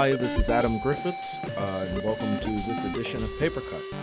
[0.00, 3.98] Hi, this is Adam Griffiths, uh, and welcome to this edition of Paper Cuts.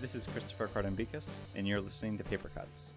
[0.00, 2.94] This is Christopher Cardambikas, and you're listening to Paper Cuts.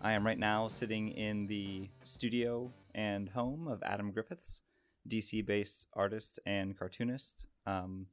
[0.00, 4.60] I am right now sitting in the studio and home of Adam Griffiths,
[5.08, 7.46] DC based artist and cartoonist.
[7.66, 8.06] Um,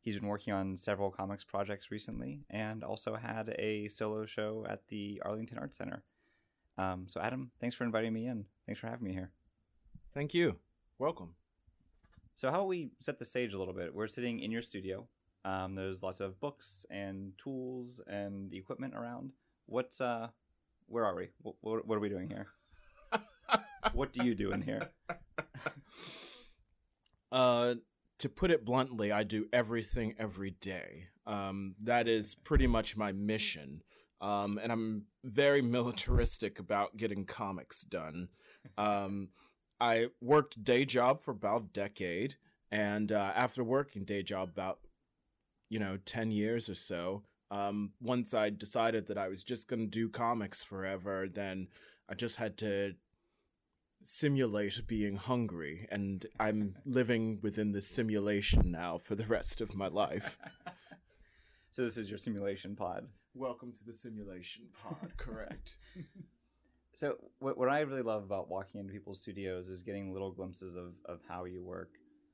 [0.00, 4.86] he's been working on several comics projects recently and also had a solo show at
[4.88, 6.02] the Arlington Arts Center.
[6.78, 8.44] Um, so, Adam, thanks for inviting me in.
[8.66, 9.30] Thanks for having me here.
[10.14, 10.56] Thank you.
[10.98, 11.34] Welcome.
[12.34, 13.94] So, how we set the stage a little bit?
[13.94, 15.06] We're sitting in your studio.
[15.44, 19.32] Um, there's lots of books and tools and equipment around.
[19.66, 20.28] What's uh,
[20.88, 21.28] where are we?
[21.42, 22.48] What, what, what are we doing here?
[23.92, 24.90] what do you do in here?
[27.36, 27.74] Uh,
[28.18, 31.08] to put it bluntly, I do everything every day.
[31.26, 33.82] Um, that is pretty much my mission.
[34.22, 38.28] Um, and I'm very militaristic about getting comics done.
[38.78, 39.28] Um,
[39.78, 42.36] I worked day job for about a decade,
[42.72, 44.78] and uh, after working day job about
[45.68, 49.80] you know ten years or so, um, once I decided that I was just going
[49.80, 51.68] to do comics forever, then
[52.08, 52.94] I just had to
[54.02, 59.88] simulate being hungry, and I'm living within the simulation now for the rest of my
[59.88, 60.38] life.
[61.72, 63.06] So this is your simulation pod.
[63.34, 65.76] Welcome to the simulation pod, correct?
[66.94, 70.74] So what, what I really love about walking into people's studios is getting little glimpses
[70.76, 71.90] of, of how you work.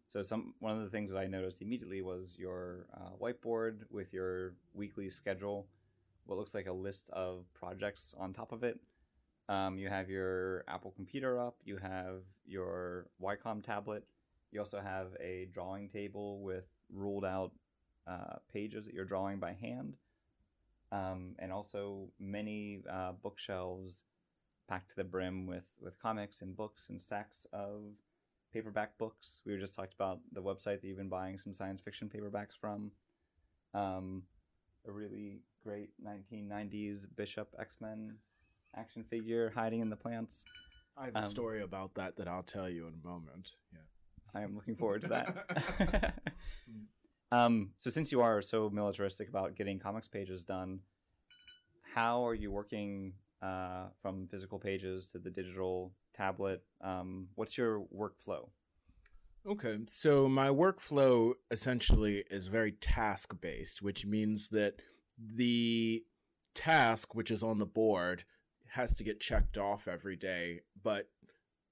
[0.07, 4.13] So some one of the things that I noticed immediately was your uh, whiteboard with
[4.13, 5.67] your weekly schedule,
[6.27, 8.79] what looks like a list of projects on top of it.
[9.49, 11.57] Um, you have your Apple computer up.
[11.65, 14.05] You have your Wacom tablet.
[14.51, 17.53] You also have a drawing table with ruled out
[18.07, 19.97] uh, pages that you're drawing by hand,
[20.91, 24.05] um, and also many uh, bookshelves
[24.69, 27.81] packed to the brim with with comics and books and stacks of
[28.53, 29.41] paperback books.
[29.47, 32.93] We just talked about the website that you've been buying some science fiction paperbacks from.
[33.75, 34.25] Um,
[34.87, 38.17] a really great 1990s Bishop X Men
[38.77, 40.45] action figure hiding in the plants.
[40.97, 43.53] I have a Um, story about that that I'll tell you in a moment.
[43.73, 43.79] Yeah.
[44.35, 46.15] I am looking forward to that.
[47.33, 50.81] um, so, since you are so militaristic about getting comics pages done,
[51.95, 53.13] how are you working
[53.43, 56.63] uh, from physical pages to the digital tablet?
[56.81, 58.49] Um, what's your workflow?
[59.45, 64.75] Okay, so my workflow essentially is very task based, which means that
[65.19, 66.05] the
[66.55, 68.25] task, which is on the board,
[68.73, 71.09] has to get checked off every day, but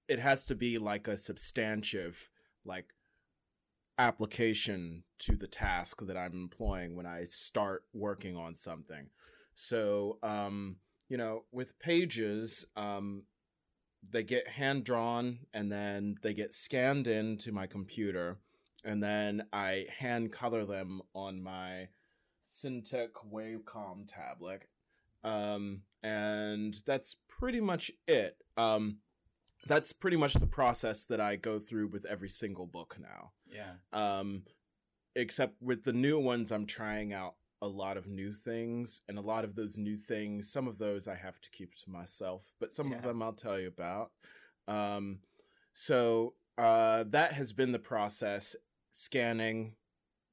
[0.09, 2.28] it has to be like a substantive,
[2.65, 2.93] like,
[3.99, 9.09] application to the task that I'm employing when I start working on something.
[9.55, 10.77] So, um,
[11.09, 13.25] you know, with pages, um,
[14.09, 18.38] they get hand drawn and then they get scanned into my computer
[18.84, 21.88] and then I hand color them on my
[22.49, 24.62] Cintiq Wacom tablet.
[25.25, 28.36] Um, and that's pretty much it.
[28.56, 28.98] Um,
[29.66, 33.32] that's pretty much the process that I go through with every single book now.
[33.47, 33.72] Yeah.
[33.92, 34.44] Um,
[35.14, 39.22] except with the new ones, I'm trying out a lot of new things, and a
[39.22, 42.73] lot of those new things, some of those I have to keep to myself, but
[42.73, 42.96] some Yeah.
[42.96, 44.12] of them I'll tell you about.
[44.66, 45.20] Um,
[45.75, 48.56] so uh, that has been the process:
[48.93, 49.75] scanning,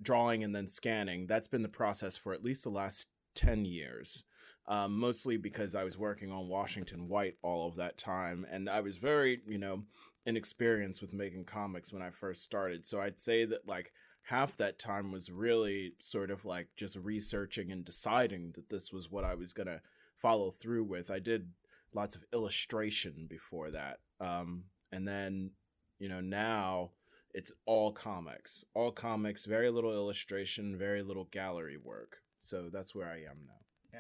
[0.02, 1.28] drawing, and then scanning.
[1.28, 4.24] That's been the process for at least the last ten years.
[4.70, 8.82] Um, mostly because I was working on Washington White all of that time, and I
[8.82, 9.84] was very, you know,
[10.26, 12.86] inexperienced with making comics when I first started.
[12.86, 13.94] So I'd say that like
[14.24, 19.10] half that time was really sort of like just researching and deciding that this was
[19.10, 19.82] what I was going to
[20.18, 21.10] follow through with.
[21.10, 21.50] I did
[21.94, 24.00] lots of illustration before that.
[24.20, 25.52] Um, and then,
[25.98, 26.92] you know, now
[27.34, 32.18] it's all comics, all comics, very little illustration, very little gallery work.
[32.40, 34.00] So that's where I am now.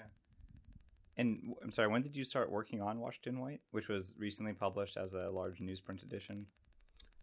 [1.18, 4.98] And I'm sorry, when did you start working on Washington White, which was recently published
[4.98, 6.46] as a large newsprint edition?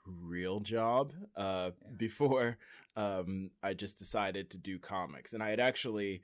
[0.05, 1.91] real job uh, Yeah.
[1.97, 2.57] before
[2.95, 5.33] um, I just decided to do comics.
[5.33, 6.23] And I had actually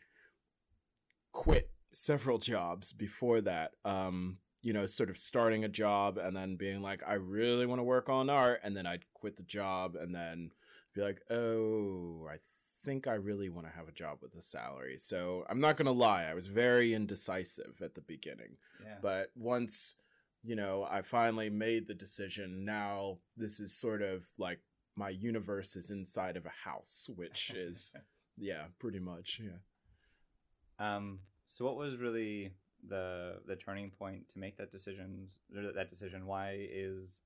[1.32, 6.56] quit several jobs before that um, you know, sort of starting a job and then
[6.58, 9.96] being like, I really want to work on art, and then I'd quit the job
[9.96, 10.52] and then
[10.94, 12.38] be like, oh, I
[12.84, 14.98] think I really want to have a job with a salary.
[14.98, 18.58] So I'm not gonna lie, I was very indecisive at the beginning.
[18.84, 18.96] Yeah.
[19.02, 19.96] But once,
[20.44, 24.60] you know, I finally made the decision, now this is sort of like
[24.96, 27.94] my universe is inside of a house, which is
[28.38, 29.42] yeah, pretty much.
[29.44, 30.96] Yeah.
[30.96, 32.54] Um, so what was really
[32.88, 35.28] the the turning point to make that decision?
[35.56, 36.26] or That decision.
[36.26, 37.22] Why is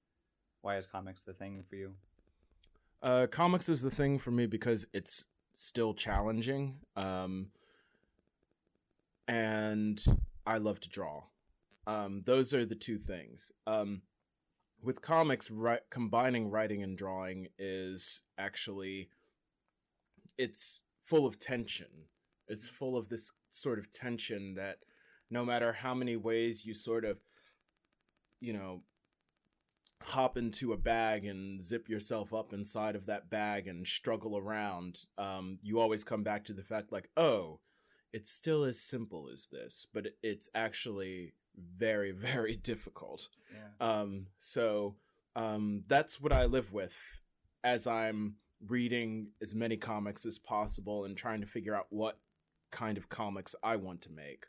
[0.61, 1.93] why is comics the thing for you?
[3.01, 6.79] Uh, comics is the thing for me because it's still challenging.
[6.95, 7.49] Um,
[9.27, 10.03] and
[10.45, 11.23] I love to draw.
[11.85, 13.51] Um, those are the two things.
[13.67, 14.01] Um,
[14.81, 19.09] with comics, ri- combining writing and drawing is actually
[20.37, 22.07] it's full of tension.
[22.47, 24.79] It's full of this sort of tension that
[25.29, 27.17] no matter how many ways you sort of,
[28.39, 28.81] you know,
[30.01, 35.05] hop into a bag and zip yourself up inside of that bag and struggle around,
[35.17, 37.59] um, you always come back to the fact like, oh,
[38.11, 43.29] it's still as simple as this, but it's actually very, very difficult.
[43.53, 43.85] Yeah.
[43.85, 44.95] Um, so
[45.35, 46.95] um, that's what I live with
[47.63, 48.35] as I'm
[48.67, 52.19] reading as many comics as possible and trying to figure out what
[52.71, 54.45] kind of comics I want to make.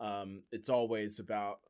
[0.00, 1.60] Um, it's always about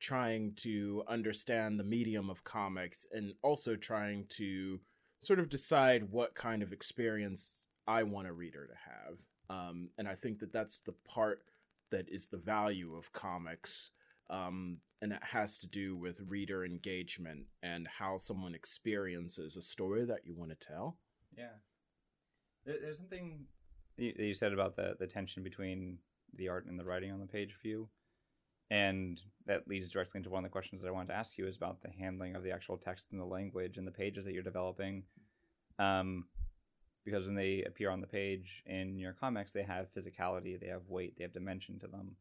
[0.00, 4.80] trying to understand the medium of comics and also trying to
[5.20, 9.18] sort of decide what kind of experience I want a reader to have.
[9.48, 11.42] Um, and I think that that's the part
[11.90, 13.90] that is the value of comics
[14.30, 20.04] um, and it has to do with reader engagement and how someone experiences a story
[20.04, 20.96] that you want to tell.
[21.36, 21.56] Yeah.
[22.64, 23.44] There, there's something
[23.98, 25.98] that you said about the the tension between
[26.36, 27.88] the art and the writing on the page for you,
[28.70, 31.46] and that leads directly into one of the questions that I wanted to ask you
[31.46, 34.32] is about the handling of the actual text and the language and the pages that
[34.32, 35.04] you're developing.
[35.78, 36.24] Um,
[37.04, 40.88] because when they appear on the page in your comics, they have physicality, they have
[40.88, 42.16] weight, they have dimension to them.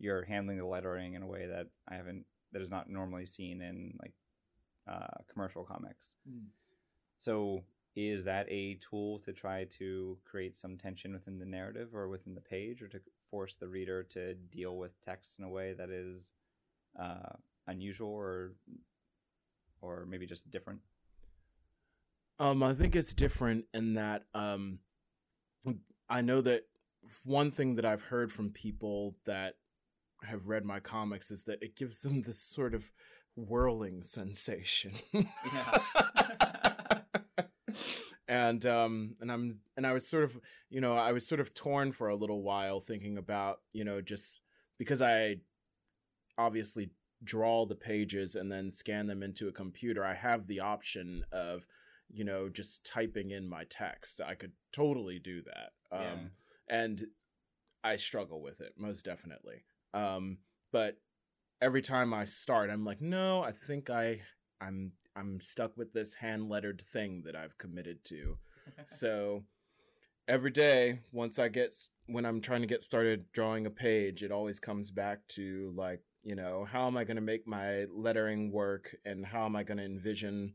[0.00, 3.62] You're handling the lettering in a way that I haven't that is not normally seen
[3.62, 4.12] in like
[4.88, 6.16] uh, commercial comics.
[7.20, 7.62] So
[7.94, 12.34] is that a tool to try to create some tension within the narrative or within
[12.34, 13.00] the page or to
[13.30, 16.32] force the reader to deal with text in a way that is
[17.00, 17.34] uh,
[17.66, 18.54] unusual or
[19.82, 20.80] or maybe just different
[22.38, 24.78] Um, I think it's different in that um,
[26.08, 26.64] I know that
[27.24, 29.54] one thing that I've heard from people that
[30.24, 32.90] have read my comics is that it gives them this sort of
[33.36, 34.92] whirling sensation.
[38.28, 41.54] and um and I'm and I was sort of you know I was sort of
[41.54, 44.40] torn for a little while thinking about you know just
[44.78, 45.36] because I
[46.38, 46.90] obviously
[47.22, 51.66] draw the pages and then scan them into a computer I have the option of
[52.08, 56.02] you know just typing in my text I could totally do that um
[56.68, 56.76] Yeah.
[56.82, 57.06] and
[57.84, 60.38] I struggle with it most definitely um
[60.72, 60.96] but
[61.60, 64.20] every time I start I'm like no I think I
[64.60, 68.36] I'm I'm stuck with this hand lettered thing that I've committed to.
[68.86, 69.42] So
[70.28, 71.74] every day once i get
[72.06, 76.00] when i'm trying to get started drawing a page it always comes back to like
[76.22, 79.64] you know how am i going to make my lettering work and how am i
[79.64, 80.54] going to envision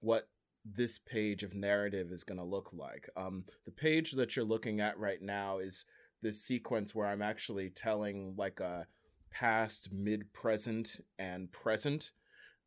[0.00, 0.28] what
[0.64, 3.08] this page of narrative is going to look like?
[3.16, 5.84] Um, the page that you're looking at right now is
[6.24, 8.86] this sequence where i'm actually telling like a
[9.30, 12.10] past mid present and present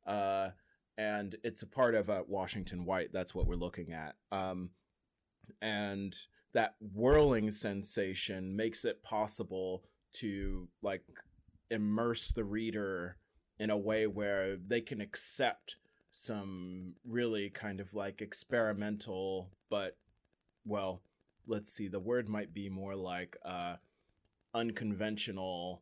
[0.07, 0.49] uh,
[0.97, 3.09] and it's a part of uh, Washington White.
[3.13, 4.15] That's what we're looking at.
[4.31, 4.71] Um,
[5.61, 6.15] and
[6.53, 9.83] that whirling sensation makes it possible
[10.13, 11.03] to like
[11.69, 13.17] immerse the reader
[13.59, 15.75] in a way where they can accept
[16.11, 19.97] some really kind of like experimental, but
[20.65, 21.01] well,
[21.48, 23.75] let's see, the word might be more like uh,
[24.54, 25.82] unconventional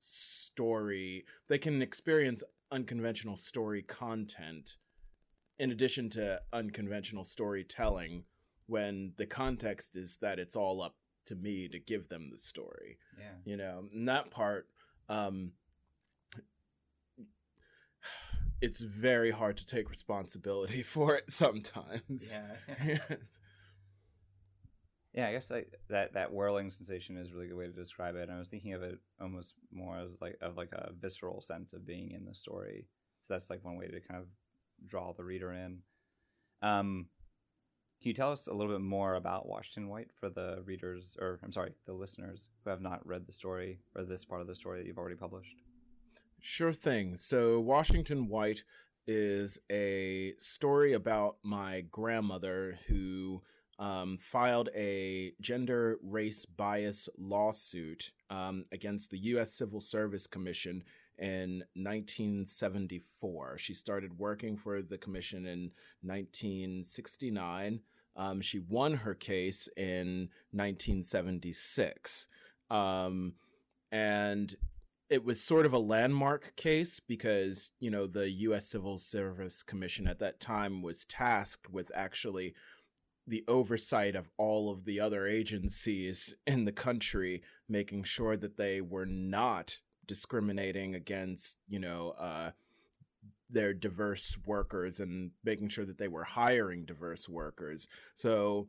[0.00, 1.24] story.
[1.48, 4.76] They can experience unconventional story content
[5.58, 8.24] in addition to unconventional storytelling
[8.66, 10.96] when the context is that it's all up
[11.26, 13.26] to me to give them the story yeah.
[13.44, 13.84] you know?
[13.92, 14.66] And that part
[15.08, 15.52] um
[18.60, 22.34] it's very hard to take responsibility for it sometimes.
[22.78, 22.98] Yeah
[25.14, 28.16] Yeah, I guess like that that whirling sensation is a really good way to describe
[28.16, 28.28] it.
[28.28, 31.74] And I was thinking of it almost more as like of like a visceral sense
[31.74, 32.86] of being in the story.
[33.20, 34.26] So that's like one way to kind of
[34.86, 35.78] draw the reader in.
[36.62, 37.06] Um,
[38.00, 41.38] can you tell us a little bit more about Washington White for the readers, or
[41.44, 44.56] I'm sorry, the listeners who have not read the story or this part of the
[44.56, 45.54] story that you've already published?
[46.40, 47.16] Sure thing.
[47.16, 48.64] So, Washington White
[49.06, 53.42] is a story about my grandmother who
[53.78, 59.52] um, filed a gender race bias lawsuit um, against the U.S.
[59.52, 60.84] Civil Service Commission
[61.18, 63.58] in 1974.
[63.58, 65.70] She started working for the commission in
[66.02, 67.80] 1969.
[68.16, 72.28] Um, she won her case in 1976.
[72.70, 73.34] Um,
[73.90, 74.54] and
[75.10, 78.66] it was sort of a landmark case because, you know, the U.S.
[78.66, 82.54] Civil Service Commission at that time was tasked with actually
[83.26, 88.80] the oversight of all of the other agencies in the country, making sure that they
[88.80, 92.50] were not discriminating against, you know, uh,
[93.48, 97.86] their diverse workers and making sure that they were hiring diverse workers.
[98.14, 98.68] So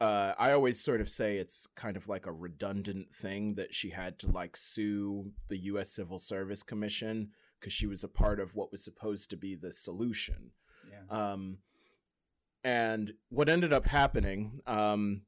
[0.00, 3.90] uh, I always sort of say it's kind of like a redundant thing that she
[3.90, 5.90] had to like sue the U.S.
[5.90, 9.72] Civil Service Commission because she was a part of what was supposed to be the
[9.72, 10.50] solution.
[10.90, 11.32] Yeah.
[11.32, 11.58] Um,
[12.66, 15.22] and what ended up happening, um,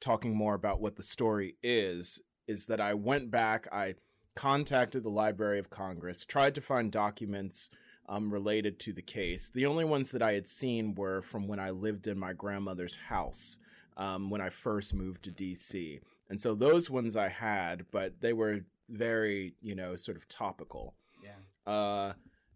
[0.00, 3.94] talking more about what the story is, is that I went back, I
[4.34, 7.70] contacted the Library of Congress, tried to find documents
[8.08, 9.52] um, related to the case.
[9.54, 12.96] The only ones that I had seen were from when I lived in my grandmother's
[12.96, 13.58] house
[13.96, 16.00] um, when I first moved to DC.
[16.28, 20.94] And so those ones I had, but they were very, you know, sort of topical.
[21.22, 21.72] Yeah.
[21.72, 22.12] Uh,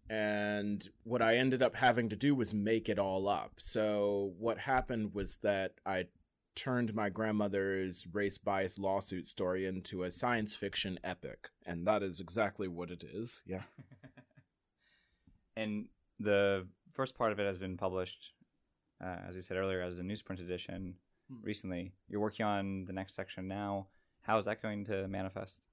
[0.09, 3.53] and what I ended up having to do was make it all up.
[3.57, 6.05] So what happened was that I
[6.55, 12.19] turned my grandmother's race bias lawsuit story into a science fiction epic, and that is
[12.19, 13.43] exactly what it is.
[13.45, 13.63] Yeah.
[15.57, 15.85] and
[16.19, 18.31] the first part of it has been published,
[19.03, 20.95] uh, as you said earlier, as a newsprint edition
[21.29, 21.37] Hmm.
[21.41, 21.91] recently.
[22.07, 23.87] You're working on the next section now.
[24.21, 25.67] How is that going to manifest?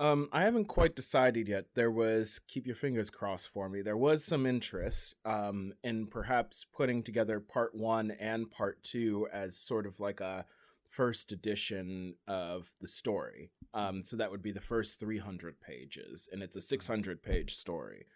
[0.00, 1.66] Um, I haven't quite decided yet.
[1.74, 3.82] There was keep your fingers crossed for me.
[3.82, 9.58] There was some interest um, in perhaps putting together part one and part two as
[9.58, 10.46] sort of like a
[10.88, 13.50] first edition of the story.
[13.74, 18.06] Um, so that would be the first 300 pages, and it's a 600 page story.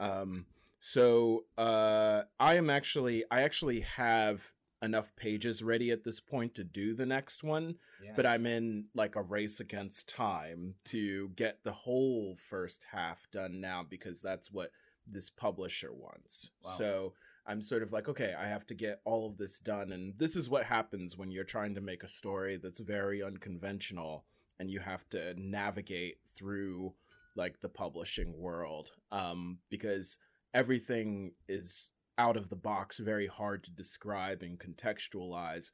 [0.00, 0.46] Um,
[0.80, 6.64] so uh, I am actually, I actually have enough pages ready at this point to
[6.64, 8.12] do the next one Yeah.
[8.14, 13.60] but I'm in like a race against time to get the whole first half done
[13.60, 14.70] now because that's what
[15.06, 16.50] this publisher wants.
[16.62, 16.70] Wow.
[16.78, 17.14] So
[17.46, 19.90] I'm sort of like, okay, I have to get all of this done.
[19.90, 24.24] And this is what happens when you're trying to make a story that's very unconventional
[24.60, 26.92] and you have to navigate through
[27.34, 30.18] like the publishing world um, because
[30.52, 35.70] everything is out of the box, very hard to describe and contextualize.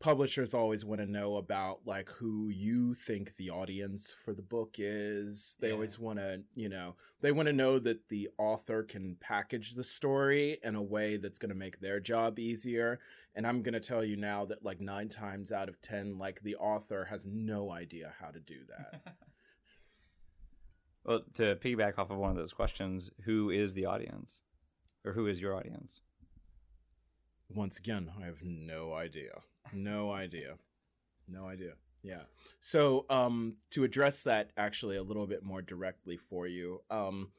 [0.00, 4.76] Publishers always want to know about like who you think the audience for the book
[4.78, 5.56] is.
[5.60, 5.74] They Yeah.
[5.74, 9.84] always want to you know they want to know that the author can package the
[9.84, 12.98] story in a way that's going to make their job easier.
[13.34, 16.40] And i'm going to tell you now that like 9 times out of 10 like
[16.40, 19.16] the author has no idea how to do that.
[21.04, 24.42] Well, to piggyback off of one of those questions, who is the audience,
[25.04, 26.00] or who is your audience?
[27.54, 29.32] once again i have no idea.
[29.72, 30.54] No idea.
[31.28, 31.72] No idea.
[32.02, 32.22] Yeah.
[32.60, 37.30] So um to address that actually a little bit more directly for you um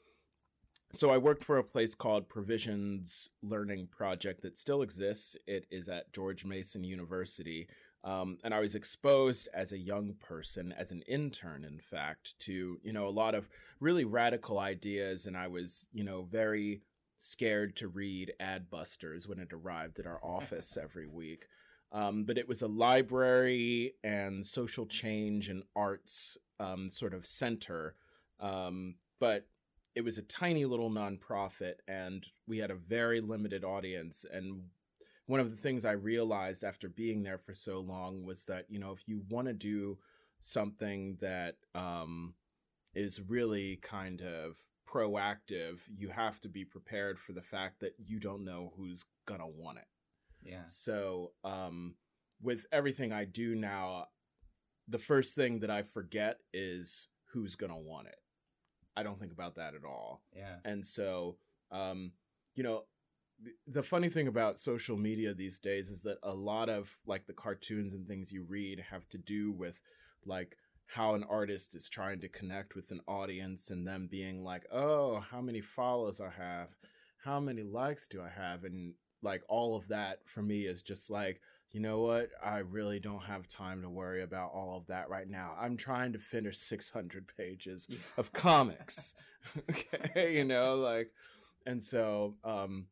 [0.93, 5.37] so i worked for a place called provisions learning project that still exists.
[5.47, 7.67] It is at george mason university.
[8.03, 12.79] Um, and i was exposed as a young person as an intern in fact to
[12.83, 13.49] you know a lot of
[13.79, 15.25] really radical ideas.
[15.25, 16.81] And i was you know very
[17.23, 21.45] scared to read Adbusters when it arrived at our office every week.
[21.91, 27.93] Um, but it was a library and social change and arts um, sort of center.
[28.39, 29.47] Um, but
[29.93, 34.25] it was a tiny little nonprofit, and we had a very limited audience.
[34.31, 34.69] And
[35.27, 38.79] one of the things I realized after being there for so long was that, you
[38.79, 39.99] know, if you want to do
[40.39, 42.33] something that um,
[42.95, 44.57] is really kind of
[44.91, 49.47] proactive, you have to be prepared for the fact that you don't know who's gonna
[49.47, 49.87] want it.
[50.43, 50.65] Yeah.
[50.65, 51.95] So, um,
[52.41, 54.07] with everything I do now,
[54.87, 58.17] the first thing that I forget is who's gonna want it.
[58.95, 60.23] I don't think about that at all.
[60.35, 60.57] Yeah.
[60.65, 61.37] And so,
[61.71, 62.11] um,
[62.55, 62.83] you know,
[63.67, 67.33] the funny thing about social media these days is that a lot of like the
[67.33, 69.79] cartoons and things you read have to do with
[70.25, 70.57] like
[70.93, 75.19] how an artist is trying to connect with an audience and them being like, oh,
[75.31, 76.69] how many follows I have,
[77.23, 78.93] how many likes do I have, and
[79.23, 81.41] like all of that for me is just like
[81.73, 82.29] you know what?
[82.43, 85.53] I really don't have time to worry about all of that right now.
[85.57, 87.97] I'm trying to finish 600 pages Yeah.
[88.17, 89.15] of comics.
[89.69, 91.11] Okay you know like
[91.65, 92.85] and so um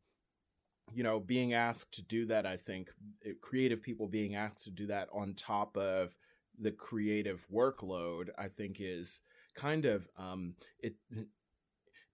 [0.92, 2.90] you know being asked to do that i think
[3.22, 6.16] it, creative people being asked to do that on top of
[6.60, 9.20] the creative workload i think is
[9.54, 10.94] kind of um it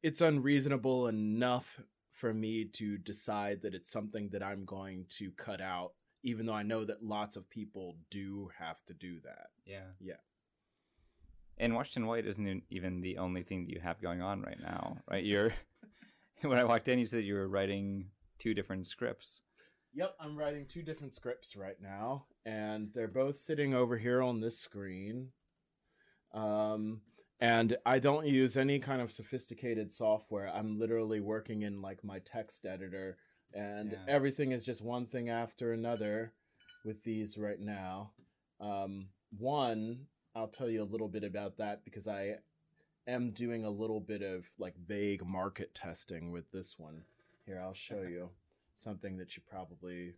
[0.02, 1.80] it's unreasonable enough
[2.12, 6.54] for me to decide that it's something that i'm going to cut out even though
[6.54, 9.90] i know that lots of people do have to do that Yeah.
[10.00, 10.14] Yeah.
[11.58, 14.98] And Washington White isn't even the only thing that you have going on right now,
[15.10, 15.24] right?
[15.24, 15.54] You're
[16.42, 19.40] when I walked in, you said you were writing two different scripts.
[19.96, 24.40] Yep, I'm writing two different scripts right now, and they're both sitting over here on
[24.40, 25.30] this screen.
[26.34, 27.00] Um,
[27.40, 30.48] and I don't use any kind of sophisticated software.
[30.54, 33.16] I'm literally working in like my text editor,
[33.54, 34.04] and Yeah.
[34.06, 36.34] everything is just one thing after another
[36.84, 38.12] with these right now.
[38.60, 42.36] Um, one, I'll tell you a little bit about that because I
[43.06, 47.02] am doing a little bit of like vague market testing with this one.
[47.46, 48.28] Here, I'll show you
[48.76, 50.14] something that you probably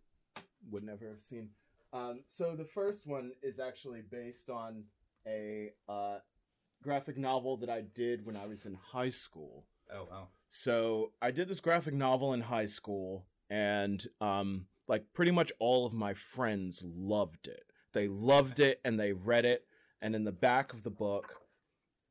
[0.71, 1.50] would never have seen.
[1.93, 4.85] Um, so the first one is actually based on
[5.27, 6.19] a uh,
[6.83, 9.65] graphic novel that I did when I was in high school.
[9.93, 10.29] Oh wow.
[10.49, 15.87] So I did this graphic novel in high school, and um, like pretty much all
[15.87, 17.64] of my friends loved it.
[17.92, 19.64] They loved it, and they read it.
[20.01, 21.42] And in the back of the book,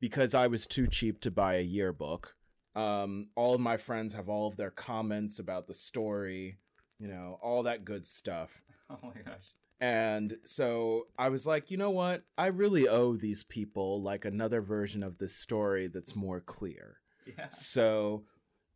[0.00, 2.36] because I was too cheap to buy a yearbook,
[2.78, 6.58] um, all of my friends have all of their comments about the story,
[6.98, 8.62] you know, all that good stuff.
[8.90, 9.44] Oh my gosh.
[9.82, 12.22] And so I was like, you know what?
[12.38, 17.00] I really owe these people like another version of this story that's more clear.
[17.26, 17.48] Yeah.
[17.50, 18.24] So,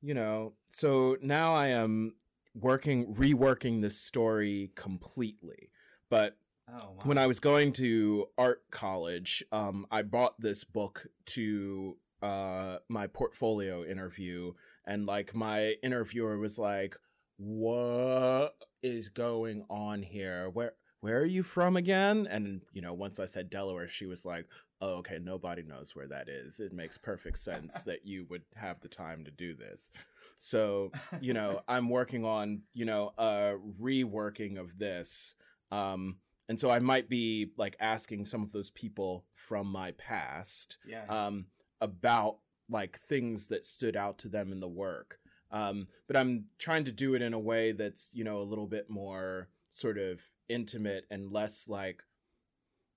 [0.02, 2.16] you know, so now I am
[2.54, 5.70] working, reworking this story completely.
[6.10, 6.36] But
[6.68, 7.00] Oh wow.
[7.04, 13.06] when I was going to art college, um, I bought this book to uh, my
[13.06, 14.52] portfolio interview,
[14.86, 16.96] and like my interviewer was like,
[17.36, 20.48] "What is going on here?
[20.50, 24.24] Where where are you from again?" And you know, once I said Delaware, she was
[24.24, 24.46] like,
[24.80, 26.60] "Oh, okay, nobody knows where that is.
[26.60, 29.90] It makes perfect sense that you would have the time to do this."
[30.38, 35.36] So you know i'm working on you know a reworking of this
[35.70, 36.16] um
[36.48, 41.04] and so i might be like asking some of those people from my past yeah.
[41.08, 41.46] um
[41.82, 42.38] about
[42.70, 45.18] like things that stood out to them in the work.
[45.50, 48.66] Um but i'm trying to do it in a way that's you know a little
[48.66, 52.02] bit more sort of intimate and less like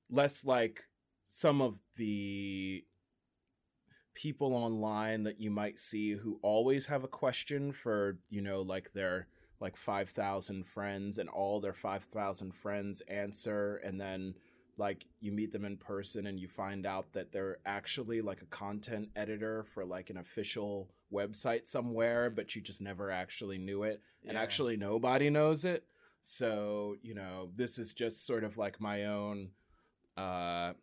[0.09, 0.85] less like
[1.27, 2.83] some of the
[4.13, 8.93] people online that you might see who always have a question for you know like
[8.93, 9.27] their
[9.59, 14.35] like 5000 friends and all their 5000 friends answer and then
[14.77, 18.47] like you meet them in person and you find out that they're actually like a
[18.47, 24.01] content editor for like an official website somewhere but you just never actually knew it
[24.27, 25.85] and actually nobody knows it.
[26.21, 29.51] So you know this is just sort of like my own
[30.17, 30.73] uh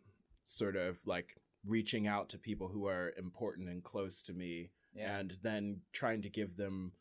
[0.45, 5.17] sort of like reaching out to people who are important and close to me yeah.
[5.17, 6.91] and then trying to give them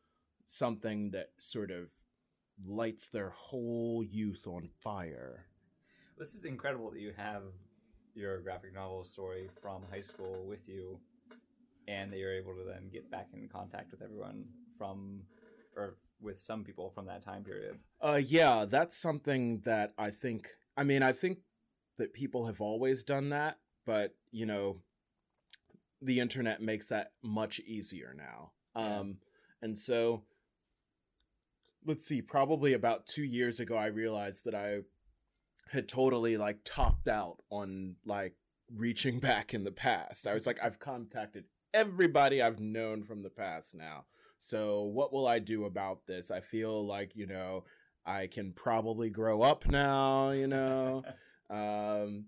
[0.44, 1.90] something that sort of
[2.64, 5.46] lights their whole youth on fire
[6.22, 7.42] This is incredible that you have
[8.14, 11.00] your graphic novel story from high school with you,
[11.88, 14.44] and that you're able to then get back in contact with everyone
[14.78, 15.22] from,
[15.76, 17.76] or with some people from that time period.
[18.00, 20.50] Uh, yeah, that's something that I think.
[20.76, 21.38] I mean, I think
[21.98, 24.76] that people have always done that, but you know,
[26.00, 28.52] the internet makes that much easier now.
[28.76, 28.98] Yeah.
[29.00, 29.16] Um,
[29.60, 30.22] and so,
[31.84, 32.22] let's see.
[32.22, 34.82] Probably about two years ago, I realized that I
[35.70, 38.34] had totally like topped out on like
[38.74, 40.26] reaching back in the past.
[40.26, 41.44] I was like, I've contacted
[41.74, 44.04] everybody I've known from the past now.
[44.38, 46.30] So, what will I do about this?
[46.30, 47.64] I feel like, you know,
[48.04, 51.04] I can probably grow up now, you know.
[51.50, 52.26] um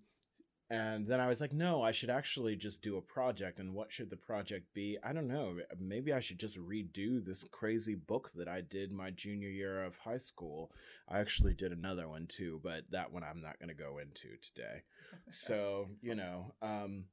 [0.70, 3.58] and then I was like, no, I should actually just do a project.
[3.58, 4.98] And what should the project be?
[5.04, 5.56] I don't know.
[5.78, 9.98] Maybe I should just redo this crazy book that I did my junior year of
[9.98, 10.72] high school.
[11.08, 14.36] I actually did another one too, but that one I'm not going to go into
[14.40, 14.82] today.
[15.30, 17.04] So, you know, um,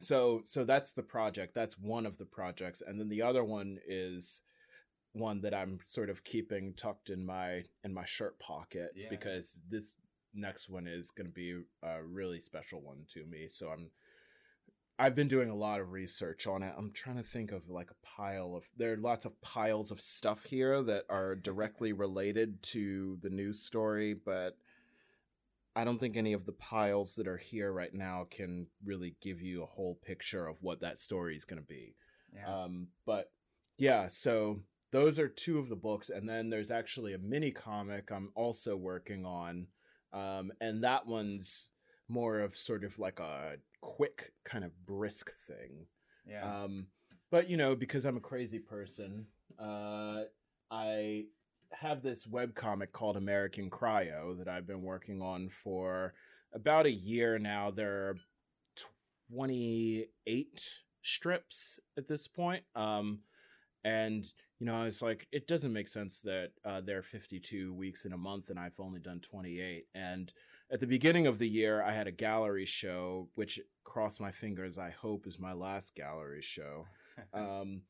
[0.00, 1.54] so so that's the project.
[1.54, 4.40] That's one of the projects, and then the other one is
[5.12, 9.08] one that I'm sort of keeping tucked in my in my shirt pocket Yeah.
[9.10, 9.94] because this
[10.34, 13.48] next one is going to be a really special one to me.
[13.48, 13.90] So I'm
[14.98, 16.74] I've been doing a lot of research on it.
[16.76, 20.00] I'm trying to think of like a pile of there are lots of piles of
[20.00, 24.58] stuff here that are directly related to the news story, but
[25.74, 29.40] I don't think any of the piles that are here right now can really give
[29.40, 31.94] you a whole picture of what that story is going to be.
[32.34, 32.64] Yeah.
[32.64, 33.30] Um, but
[33.78, 38.10] yeah, so those are two of the books, and then there's actually a mini comic
[38.10, 39.68] I'm also working on,
[40.12, 41.68] um, and that one's
[42.08, 45.86] more of sort of like a quick kind of brisk thing.
[46.26, 46.62] yeah.
[46.62, 46.86] Um,
[47.30, 49.26] but you know, because I'm a crazy person,
[49.58, 50.22] uh,
[50.70, 51.26] I
[51.72, 56.14] have this webcomic called American Cryo that I've been working on for
[56.52, 57.70] about a year now.
[57.70, 58.16] There are
[59.32, 62.64] 28 strips at this point.
[62.74, 63.20] Um,
[63.84, 67.72] and you know, I was like, it doesn't make sense that uh, there are 52
[67.72, 69.86] weeks in a month and I've only done 28.
[69.94, 70.30] And
[70.70, 74.76] at the beginning of the year, I had a gallery show, which cross my fingers,
[74.76, 76.86] I hope is my last gallery show.
[77.34, 77.82] Um,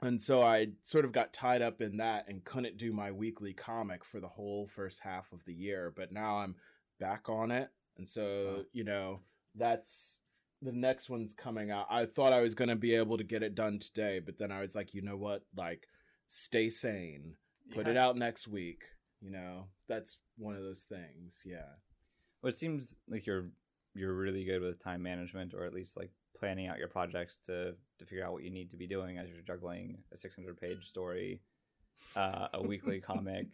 [0.00, 3.52] and so I sort of got tied up in that and couldn't do my weekly
[3.52, 5.92] comic for the whole first half of the year.
[5.94, 6.54] But now I'm
[6.98, 7.68] back on it.
[7.98, 8.64] And so, Wow.
[8.72, 9.20] you know,
[9.54, 10.20] that's
[10.62, 11.86] the next one's coming out.
[11.90, 14.50] I thought I was going to be able to get it done today, but then
[14.50, 15.42] I was like, you know what?
[15.56, 15.86] Like,
[16.28, 17.34] stay sane.
[17.74, 18.82] Put it out next week.
[19.20, 21.42] You know, that's one of those things.
[21.44, 21.68] Yeah.
[22.42, 23.48] Well, it seems like you're
[23.94, 27.74] you're really good with time management, or at least like planning out your projects to
[27.98, 30.84] to figure out what you need to be doing as you're juggling a 600 page
[30.86, 31.40] story,
[32.14, 33.46] uh, a weekly comic,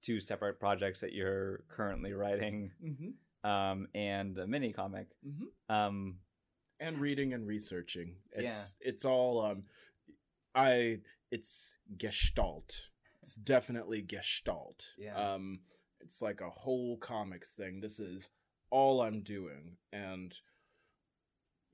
[0.00, 3.50] two separate projects that you're currently writing, Mm-hmm.
[3.50, 5.08] um, and a mini comic.
[5.26, 5.74] Mm-hmm.
[5.74, 6.16] Um,
[6.80, 8.16] and reading and researching.
[8.32, 9.64] It's it's all um
[10.54, 12.88] I it's gestalt.
[13.22, 14.92] It's definitely gestalt.
[14.98, 15.34] Yeah.
[15.34, 15.60] Um
[16.00, 17.80] it's like a whole comics thing.
[17.80, 18.28] This is
[18.70, 20.34] all I'm doing and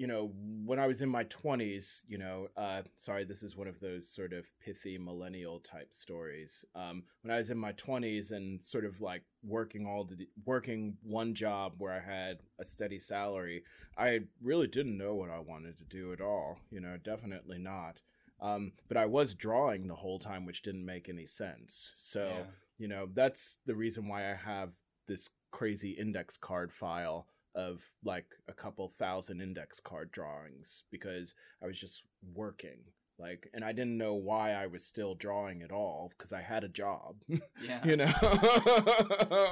[0.00, 0.32] you know,
[0.64, 4.08] when I was in my 20s, you know, uh sorry, this is one of those
[4.08, 6.64] sort of pithy millennial type stories.
[6.74, 10.96] Um when I was in my 20s and sort of like working all the working
[11.02, 13.62] one job where I had a steady salary,
[13.98, 16.60] I really didn't know what I wanted to do at all.
[16.70, 18.00] You know, definitely not.
[18.40, 21.92] Um, but I was drawing the whole time, which didn't make any sense.
[21.98, 22.44] So, yeah.
[22.78, 24.72] you know, that's the reason why I have
[25.08, 31.66] this crazy index card file of like a couple thousand index card drawings because I
[31.66, 32.78] was just working.
[33.18, 36.64] Like, and I didn't know why I was still drawing at all because I had
[36.64, 37.80] a job, yeah.
[37.84, 38.10] you know.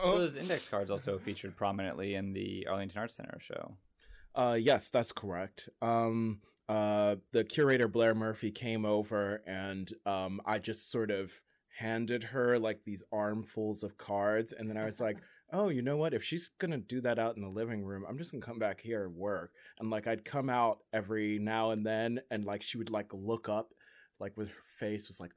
[0.03, 3.75] Those index cards also featured prominently in the Arlington Arts Center show.
[4.35, 5.69] Uh, yes, that's correct.
[5.83, 11.33] Um, uh, the curator Blair Murphy came over, and um, I just sort of
[11.79, 15.19] handed her like these armfuls of cards, and then I was like,
[15.53, 16.15] "Oh, you know what?
[16.15, 18.81] If she's gonna do that out in the living room, I'm just gonna come back
[18.81, 22.79] here and work." And like, I'd come out every now and then, and like, she
[22.79, 23.73] would like look up,
[24.19, 25.33] like with her face was like,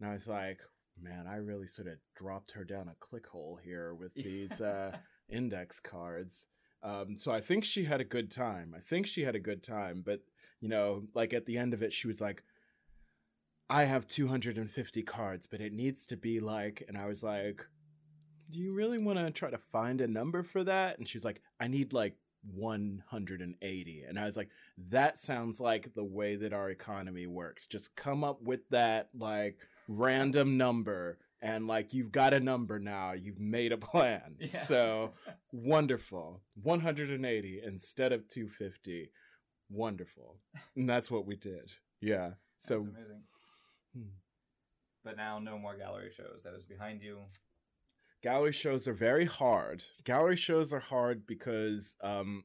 [0.00, 0.60] and I was like,
[1.00, 4.96] "Man, I really sort of dropped her down a click hole here with these." uh
[5.32, 6.46] index cards.
[6.82, 8.74] Um, so I think she had a good time.
[8.76, 10.20] I think she had a good time, but
[10.60, 12.42] you know, like at the end of it, she was like,
[13.70, 17.64] I have 250 cards, but it needs to be like, and I was like,
[18.52, 20.98] Do you really want to try to find a number for that?
[20.98, 22.16] And she's like, I need like
[22.54, 24.04] 180.
[24.08, 24.50] And I was like,
[24.90, 27.66] That sounds like the way that our economy works.
[27.66, 31.18] Just come up with that like random number.
[31.40, 34.36] And like you've got a number now, you've made a plan.
[34.38, 34.62] Yeah.
[34.62, 35.12] So
[35.52, 39.10] wonderful 180 instead of 250
[39.68, 40.36] wonderful
[40.76, 43.22] and that's what we did yeah so That's amazing.
[43.92, 44.02] Hmm.
[45.04, 46.44] But now no more gallery shows.
[46.44, 47.18] That is behind you.
[48.22, 52.44] Gallery shows are very hard gallery shows are hard because um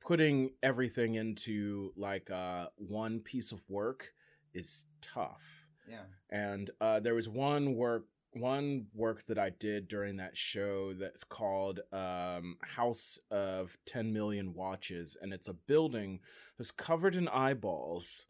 [0.00, 4.12] putting everything into like uh one piece of work
[4.54, 6.04] is tough Yeah.
[6.30, 11.24] and uh, there was one work one work that I did during that show that's
[11.24, 16.20] called um, House of 10 Million Watches, and it's a building
[16.58, 18.26] that's covered in eyeballs,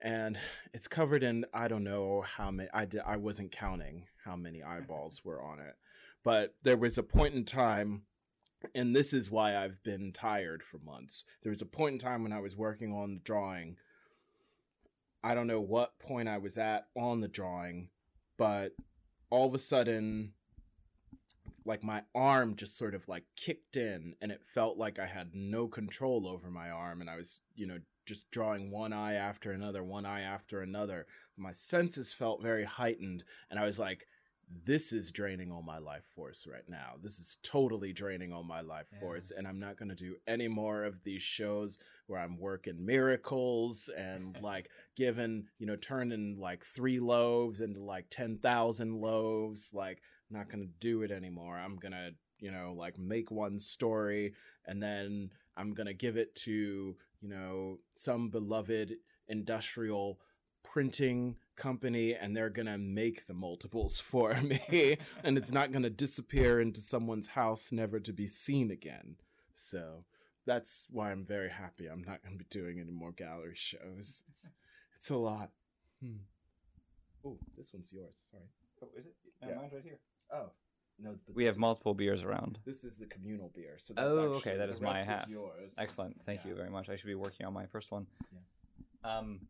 [0.00, 0.38] and
[0.72, 4.62] it's covered in I don't know how many I did, I wasn't counting how many
[4.62, 5.76] eyeballs were on it,
[6.22, 8.02] but there was a point in time.
[8.74, 11.24] And this is why I've been tired for months.
[11.44, 13.76] There was a point in time when I was working on the drawing
[15.22, 17.88] I don't know what point I was at on the drawing,
[18.36, 18.72] but
[19.30, 20.32] all of a sudden,
[21.64, 25.34] like my arm just sort of like kicked in and it felt like I had
[25.34, 27.00] no control over my arm.
[27.00, 27.78] And I was, you know,
[28.08, 31.06] just drawing one eye after another, one eye after another.
[31.36, 33.22] My senses felt very heightened.
[33.50, 34.06] And I was like
[34.64, 36.94] this is draining all my life force right now.
[37.02, 39.00] This is totally draining all my life Yeah.
[39.00, 42.82] force, and I'm not going to do any more of these shows where I'm working
[42.86, 49.74] miracles and like giving, you know, turning like three loaves into like 10,000 loaves.
[49.74, 51.58] Like, I'm not going to do it anymore.
[51.58, 54.32] I'm going to, you know, like make one story
[54.66, 58.96] and then I'm going to give it to, you know, some beloved
[59.28, 60.20] industrial
[60.62, 65.82] printing company and they're going to make the multiples for me and it's not going
[65.82, 69.16] to disappear into someone's house never to be seen again.
[69.54, 70.04] So
[70.46, 74.22] that's why I'm very happy I'm not going to be doing any more gallery shows.
[74.30, 74.48] It's,
[74.96, 75.50] it's a lot.
[76.02, 76.22] Hmm.
[77.24, 78.20] Oh, this one's yours.
[78.30, 78.44] Sorry.
[78.82, 79.14] Oh, is it?
[79.42, 79.56] Yeah.
[79.56, 79.98] mine's right here.
[80.32, 80.50] Oh,
[80.98, 81.16] no.
[81.26, 82.58] but We this have is- multiple beers around.
[82.64, 83.76] This is the communal beer.
[83.78, 85.28] So that's Oh, actually, okay, that is my rest half.
[85.28, 85.74] yours.
[85.78, 86.20] Excellent.
[86.24, 86.50] Thank Yeah.
[86.50, 86.88] you very much.
[86.88, 88.06] I should be working on my first one.
[88.32, 89.18] Yeah.
[89.18, 89.48] Um,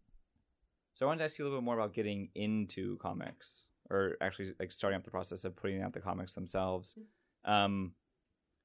[0.95, 4.17] so I wanted to ask you a little bit more about getting into comics, or
[4.21, 6.97] actually like starting up the process of putting out the comics themselves.
[7.45, 7.95] Um,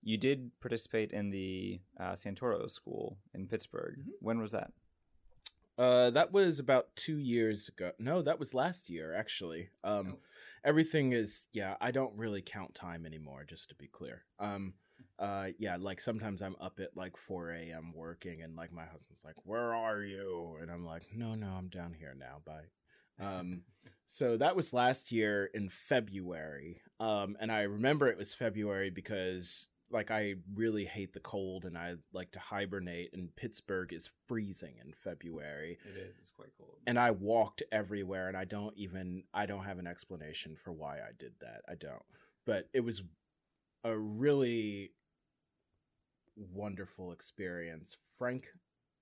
[0.01, 3.99] you did participate in the uh, Santoro School in Pittsburgh.
[3.99, 4.11] Mhm.
[4.19, 4.73] When was that?
[5.77, 7.93] Uh, that was about two years ago.
[7.97, 9.69] No, that was last year, actually.
[9.83, 10.19] Um, Oh.
[10.63, 11.75] Everything is yeah.
[11.81, 14.23] I don't really count time anymore, just to be clear.
[14.39, 14.73] Um,
[15.19, 17.93] uh, yeah, like sometimes I'm up at like 4 a.m.
[17.95, 21.69] working, and like my husband's like, "Where are you?" And I'm like, "No, no, I'm
[21.69, 22.41] down here now.
[22.45, 22.69] Bye."
[23.19, 23.63] Um,
[24.07, 26.81] so that was last year in February.
[26.99, 31.77] Um, and I remember it was February because like I really hate the cold and
[31.77, 35.77] I like to hibernate and Pittsburgh is freezing in February.
[35.85, 36.17] It is.
[36.19, 36.77] It's quite cold.
[36.87, 40.97] And I walked everywhere and I don't even I don't have an explanation for why
[40.97, 41.61] I did that.
[41.69, 42.03] I don't.
[42.45, 43.03] But it was
[43.83, 44.91] a really
[46.35, 47.97] wonderful experience.
[48.17, 48.47] Frank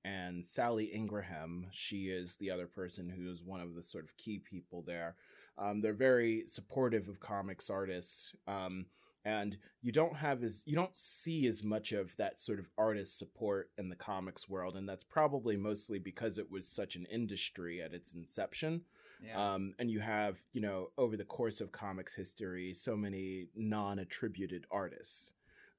[0.04, 4.18] and Sally Ingraham, she is the other person who is one of the sort of
[4.18, 5.16] key people there.
[5.58, 8.34] Um, they're very supportive of comics artists.
[8.48, 8.88] Um,
[9.26, 13.18] and you don't have as you don't see as much of that sort of artist
[13.18, 17.82] support in the comics world and that's probably mostly because it was such an industry
[17.82, 18.82] at its inception.
[19.24, 19.54] Yeah.
[19.54, 24.66] um, and you have you know over the course of comics history so many non-attributed
[24.72, 25.34] artists.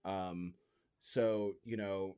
[0.05, 0.55] Um,
[1.01, 2.15] so you know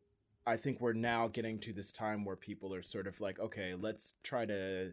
[0.46, 3.74] i think we're now getting to this time where people are sort of like okay
[3.74, 4.92] let's try to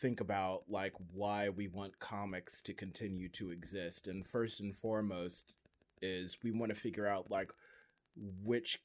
[0.00, 4.06] think about like why we want comics to continue to exist.
[4.06, 5.54] And first and foremost
[6.02, 7.50] is we want to figure out like
[8.16, 8.80] which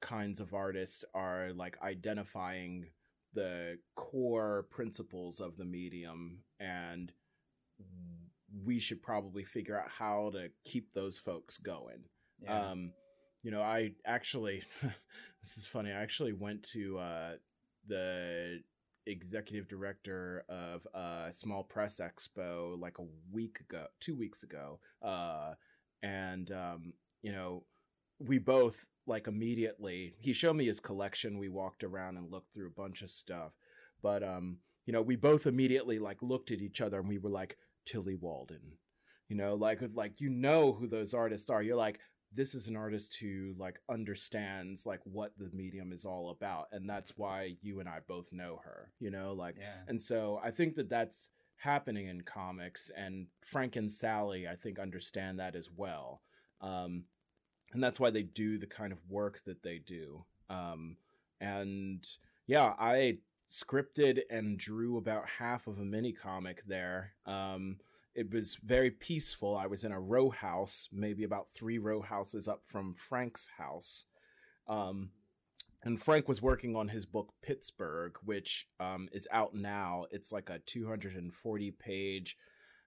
[0.00, 2.86] kinds of artists are like identifying
[3.34, 7.12] the core principles of the medium and
[8.64, 12.04] we should probably figure out how to keep those folks going
[12.42, 12.70] yeah.
[12.70, 12.92] um
[13.42, 14.62] you know i actually
[15.42, 17.32] this is funny i actually went to uh
[17.86, 18.60] the
[19.06, 25.54] executive director of a small press expo like a week ago two weeks ago uh
[26.02, 27.64] and um you know
[28.18, 31.38] we both like immediately he showed me his collection.
[31.38, 33.52] We walked around and looked through a bunch of stuff.
[34.02, 37.30] But um you know we both immediately like looked at each other and we were
[37.30, 38.78] like Tillie Walden.
[39.28, 41.62] You know like like you know who those artists are.
[41.62, 41.98] You're like
[42.34, 46.68] this is an artist who like understands like what the medium is all about.
[46.72, 49.82] And that's why you and i both know her you know like yeah.
[49.88, 51.30] and so I think that that's
[51.62, 56.22] happening in comics, and Frank and Sally, I think, understand that as well.
[56.60, 57.04] Um,
[57.72, 60.24] and that's why they do the kind of work that they do.
[60.50, 60.96] Um,
[61.40, 62.06] and
[62.46, 67.12] yeah, I scripted and drew about half of a mini comic there.
[67.26, 67.78] Um,
[68.14, 69.56] it was very peaceful.
[69.56, 74.04] I was in a row house, maybe about three row houses up from Frank's house.
[74.68, 75.10] Um,
[75.84, 80.06] and Frank was working on his book Pittsburgh, which um, is out now.
[80.10, 82.36] It's like a 240 page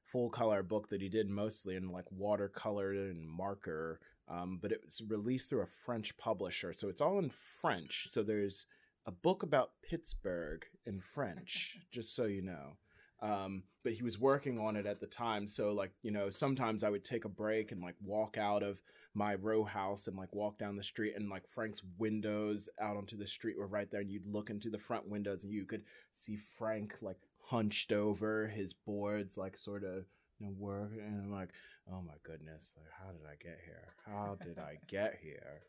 [0.05, 3.99] full color book that he did mostly in like watercolor and marker.
[4.27, 8.07] Um, but it was released through a French publisher, so it's all in French.
[8.09, 8.65] So there's
[9.05, 12.77] a book about Pittsburgh in French, just so you know.
[13.21, 16.83] Um, but he was working on it at the time, so like you know, sometimes
[16.83, 18.81] I would take a break and like walk out of
[19.15, 23.17] my row house and like walk down the street and like Frank's windows out onto
[23.17, 25.83] the street were right there and you'd look into the front windows and you could
[26.13, 30.03] see Frank like hunched over his boards like sort of
[30.39, 31.49] you know working and I'm like
[31.91, 33.93] oh my goodness like how did I get here?
[34.05, 35.61] How did I get here?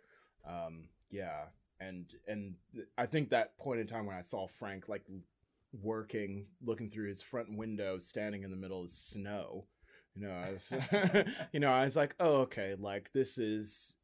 [0.47, 1.45] Um yeah
[1.81, 2.55] and and
[2.99, 5.05] I think that point in time when I saw Frank like
[5.83, 9.67] working looking through his front window standing in the middle of snow
[10.17, 10.73] you know I was
[11.53, 13.95] you know I was like oh okay like this is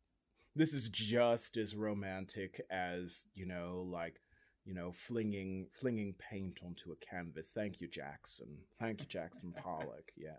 [0.55, 4.20] this is just as romantic as you know like
[4.64, 10.12] you know flinging flinging paint onto a canvas thank you Jackson thank you Jackson Pollock
[10.16, 10.37] yeah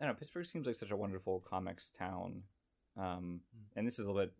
[0.00, 0.18] I don't know.
[0.18, 2.42] Pittsburgh seems like such a wonderful comics town,
[2.96, 3.62] um, Mm.
[3.74, 4.32] and this is a little bit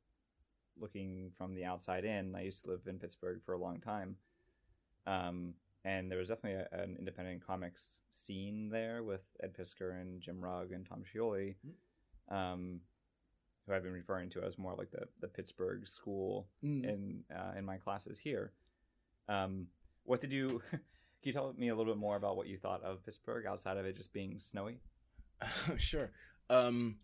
[0.80, 2.32] looking from the outside in.
[2.36, 4.14] I used to live in Pittsburgh for a long time,
[5.08, 10.20] um, and there was definitely a, an independent comics scene there with Ed Piskor and
[10.20, 11.54] Jim Rugg and Tom Scioli,
[12.30, 12.80] um,
[13.66, 16.84] who I've been referring to as more like the the Pittsburgh school Mm.
[16.84, 18.52] in uh, in my classes here.
[19.28, 19.66] Um,
[20.04, 20.62] what did you?
[20.70, 20.80] Can
[21.22, 23.84] you tell me a little bit more about what you thought of Pittsburgh outside of
[23.86, 24.78] it just being snowy?
[25.76, 26.10] sure.
[26.48, 26.98] Um,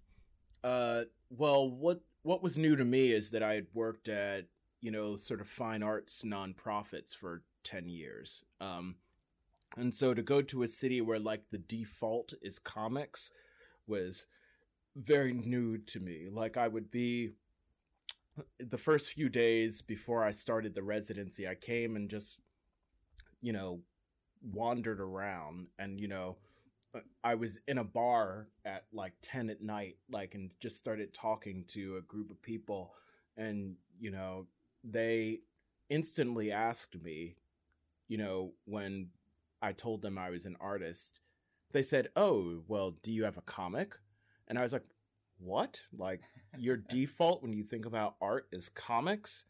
[0.62, 4.46] uh, well, what what was new to me is that I had worked at
[4.80, 8.44] you know sort of fine arts nonprofits for ten years.
[8.60, 8.96] Um,
[9.76, 13.32] and so to go to a city where like the default is comics
[13.86, 14.26] was
[14.96, 16.28] very new to me.
[16.30, 17.32] Like I would be
[18.58, 22.40] the first few days before I started the residency, I came and just
[23.40, 23.80] you know
[24.42, 26.36] wandered around and you know
[27.22, 31.64] I was in a bar at like 10 at night, like, and just started talking
[31.68, 32.94] to a group of people.
[33.36, 34.46] And, you know,
[34.84, 35.40] they
[35.88, 37.36] instantly asked me,
[38.08, 39.08] you know, when
[39.62, 41.20] I told them I was an artist,
[41.72, 43.96] they said, Oh, well, do you have a comic?
[44.48, 44.84] And I was like,
[45.38, 45.82] What?
[45.96, 46.20] Like,
[46.58, 49.44] your default when you think about art is comics?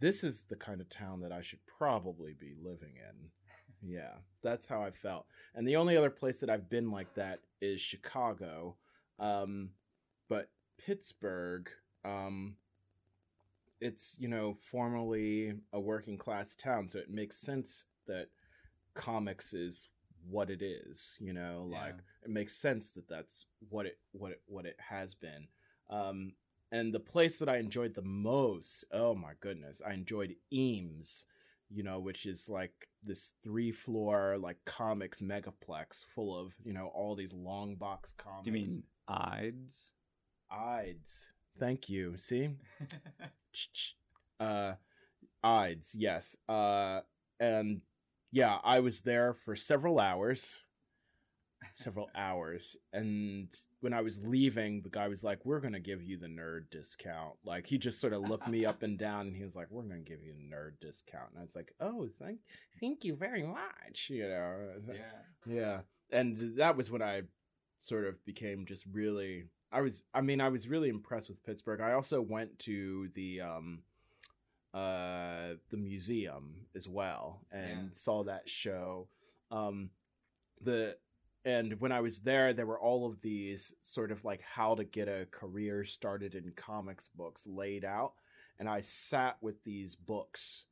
[0.00, 3.30] This is the kind of town that I should probably be living in.
[3.82, 5.26] Yeah, that's how I felt.
[5.54, 8.76] And the only other place that I've been like that is Chicago.
[9.18, 9.70] Um,
[10.28, 11.68] but Pittsburgh,
[12.04, 12.56] um,
[13.80, 16.88] it's, you know, formerly a working class town.
[16.88, 18.28] So it makes sense that
[18.94, 19.88] comics is
[20.28, 21.80] what it is, you know, Yeah.
[21.84, 25.46] like it makes sense that that's what it, what it, what it has been.
[25.88, 26.34] Um,
[26.72, 31.24] and the place that I enjoyed the most, oh my goodness, I enjoyed Eames
[31.70, 36.86] you know, which is like this three floor like comics megaplex full of, you know,
[36.94, 38.44] all these long box comics.
[38.44, 39.92] Do you mean Eide's?
[40.50, 41.30] Eide's?
[41.58, 42.16] Thank you.
[42.16, 42.48] See?
[44.40, 44.72] uh
[45.42, 46.36] Eide's, yes.
[46.48, 47.00] Uh
[47.38, 47.82] and
[48.30, 50.64] yeah, I was there for several hours.
[51.74, 52.76] Several hours.
[52.92, 53.48] And
[53.80, 57.34] when I was leaving, the guy was like, We're gonna give you the nerd discount.
[57.44, 59.82] Like he just sort of looked me up and down and he was like, We're
[59.82, 61.30] gonna give you a nerd discount.
[61.30, 62.38] And I was like, Oh, thank
[62.80, 64.08] thank you very much.
[64.08, 64.56] You know.
[64.88, 65.52] Yeah.
[65.52, 65.80] Yeah.
[66.10, 67.22] And that was when I
[67.78, 71.80] sort of became just really I was I mean, I was really impressed with Pittsburgh.
[71.80, 73.82] I also went to the um
[74.78, 77.92] uh the museum as well and Yeah.
[77.92, 79.08] saw that show.
[79.50, 79.90] Um
[80.60, 80.96] the
[81.44, 84.84] and when I was there there were all of these sort of like how to
[84.84, 88.12] get a career started in comics books laid out
[88.58, 90.66] and I sat with these books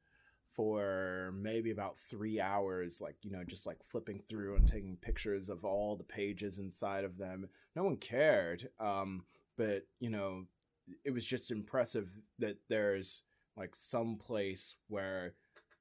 [0.57, 5.51] for maybe about three hours, like, you know, just like flipping through and taking pictures
[5.51, 7.47] of all the pages inside of them.
[7.77, 8.71] No one cared.
[8.81, 9.25] Um,
[9.59, 10.47] but, you know,
[11.05, 13.23] it was just impressive that there's
[13.57, 15.35] like some place where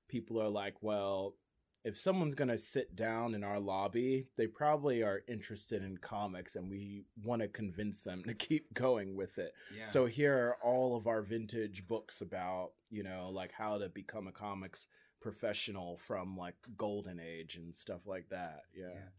[0.07, 1.35] people are like, well,
[1.83, 6.55] if someone's going to sit down in our lobby, they probably are interested in comics
[6.55, 9.53] and we want to convince them to keep going with it.
[9.75, 9.85] Yeah.
[9.85, 14.27] So here are all of our vintage books about, you know, like how to become
[14.27, 14.87] a comics
[15.21, 18.61] professional from like golden age and stuff like that.
[18.75, 18.85] Yeah.
[18.95, 19.09] Yeah.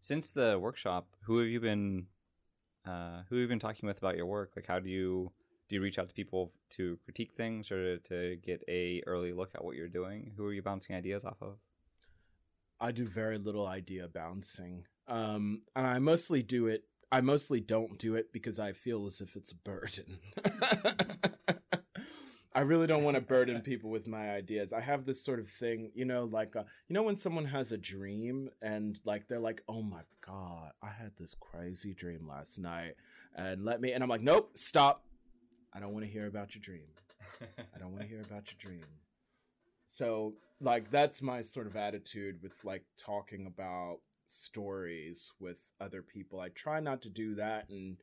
[0.00, 2.06] since the workshop, who have you been
[2.86, 4.52] uh who have you been talking with about your work?
[4.56, 5.30] Like how do you
[5.68, 9.50] do you reach out to people to critique things or to get a early look
[9.54, 10.32] at what you're doing?
[10.36, 11.56] Who are you bouncing ideas off of?
[12.80, 14.84] I do very little idea bouncing.
[15.06, 19.20] Um and I mostly do it I mostly don't do it because I feel as
[19.20, 20.18] if it's a burden.
[22.54, 24.72] I really don't want to burden people with my ideas.
[24.72, 27.72] I have this sort of thing, you know, like uh, you know when someone has
[27.72, 32.58] a dream and like they're like, "Oh my god, I had this crazy dream last
[32.58, 32.96] night."
[33.36, 35.04] And let me and I'm like, "Nope, stop.
[35.78, 36.88] I don't want to hear about your dream.
[37.40, 38.84] I don't want to hear about your dream."
[39.86, 46.40] So, like that's my sort of attitude with like talking about stories with other people.
[46.40, 47.96] I try not to do that and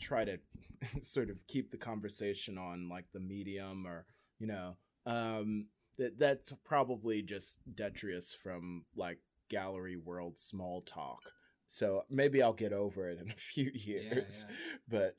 [0.00, 0.38] try to
[1.02, 4.06] sort of keep the conversation on like the medium or
[4.38, 5.66] you know um
[5.98, 9.18] that that's probably just detritus from like
[9.50, 11.20] gallery world small talk
[11.68, 14.46] so maybe i'll get over it in a few years
[14.88, 15.14] but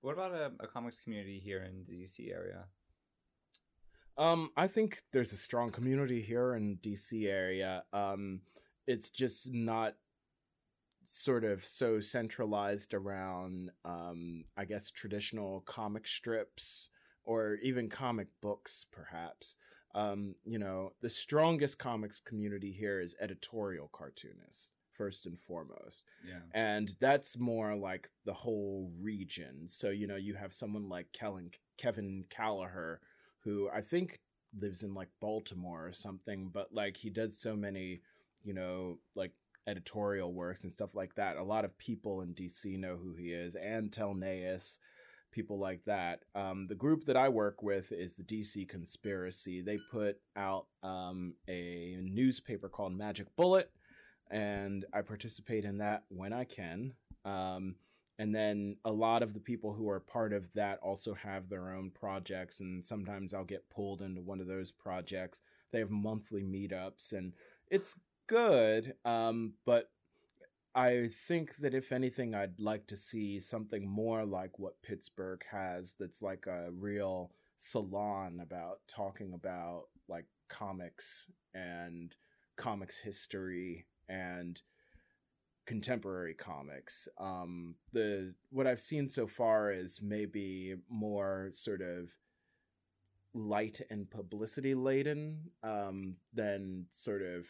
[0.00, 2.64] What about a, a comics community here in the DC area?
[4.20, 7.84] um i think there's a strong community here in dc area.
[7.92, 8.42] Um
[8.86, 9.94] it's just not
[11.06, 16.88] sort of so centralized around um i guess traditional comic strips
[17.24, 19.56] or even comic books perhaps.
[19.94, 24.70] Um you know the strongest comics community here is editorial cartoonists
[25.00, 26.40] first and foremost Yeah.
[26.52, 29.66] and that's more like the whole region.
[29.66, 32.98] So you know, you have someone like Kellen, Kevin Kallaugher,
[33.44, 34.20] who I think
[34.64, 38.02] lives in like Baltimore or something, but like he does so many,
[38.42, 39.32] you know, like
[39.66, 41.36] editorial works and stuff like that.
[41.36, 44.78] A lot of people in DC know who he is, and Telnaes,
[45.30, 46.16] people like that.
[46.34, 49.62] Um, the group that I work with is the DC Conspiracy.
[49.62, 53.70] They put out um, a newspaper called Magic Bullet
[54.30, 56.94] and I participate in that when I can.
[57.24, 57.76] Um,
[58.18, 61.74] and then a lot of the people who are part of that also have their
[61.74, 65.40] own projects, and sometimes I'll get pulled into one of those projects.
[65.72, 67.32] They have monthly meetups, and
[67.70, 68.94] it's good.
[69.04, 69.90] Um, but
[70.74, 75.94] I think that if anything, I'd like to see something more like what Pittsburgh has
[75.98, 82.14] that's like a real salon about talking about like comics and
[82.56, 84.60] comics history and
[85.66, 87.08] contemporary comics.
[87.18, 92.10] Um, the what I've seen so far is maybe more sort of
[93.32, 97.46] light and publicity laden um, than sort of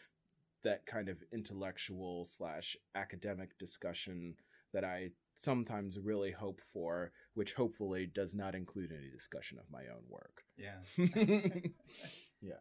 [0.63, 4.35] that kind of intellectual slash academic discussion
[4.73, 9.81] that I sometimes really hope for, which hopefully does not include any discussion of my
[9.81, 10.43] own work.
[10.57, 10.81] Yeah.
[12.43, 12.55] Yeah.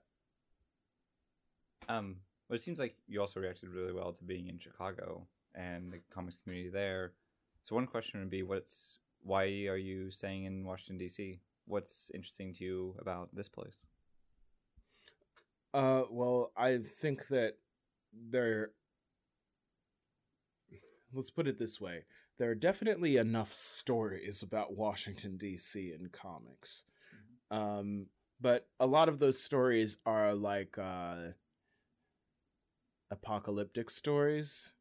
[1.89, 2.17] Um,
[2.51, 5.25] but it seems like you also reacted really well to being in Chicago
[5.55, 7.13] and the comics community there.
[7.63, 11.39] So one question would be, what's why are you staying in Washington D.C.?
[11.67, 13.85] What's interesting to you about this place?
[15.73, 17.55] Uh, well, I think that
[18.13, 18.73] there.
[21.13, 22.03] Let's put it this way:
[22.39, 25.93] there are definitely enough stories about Washington D.C.
[25.93, 26.83] in comics,
[27.53, 28.07] um,
[28.41, 31.35] but a lot of those stories are like uh,
[33.11, 34.73] apocalyptic stories.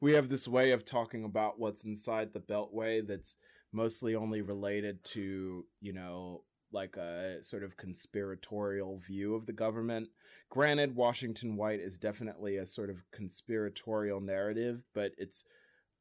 [0.00, 3.36] we have this way of talking about what's inside the Beltway that's
[3.72, 6.42] mostly only related to, you know,
[6.72, 10.08] like a sort of conspiratorial view of the government.
[10.50, 15.44] Granted, Washington White is definitely a sort of conspiratorial narrative, but it's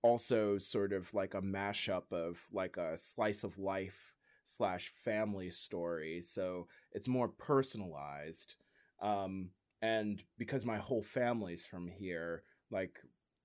[0.01, 4.13] also sort of like a mashup of like a slice of life
[4.45, 6.21] slash family story.
[6.21, 8.55] So it's more personalized.
[9.01, 9.49] Um,
[9.81, 12.97] and because my whole family's from here, like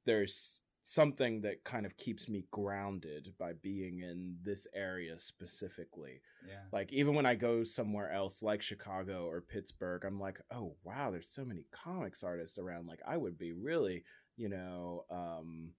[0.06, 6.20] there's something that kind of keeps me grounded by being in this area specifically.
[6.48, 6.62] Yeah.
[6.72, 11.10] Like even when I go somewhere else like Chicago or Pittsburgh, I'm like, "Oh, wow,
[11.10, 12.86] there's so many comics artists around.
[12.86, 14.04] Like I would be really,
[14.36, 15.72] you know, um